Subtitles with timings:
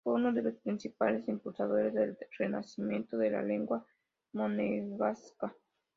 [0.03, 3.85] Fue uno de los principales impulsores del renacimiento de la lengua
[4.33, 5.55] monegasca.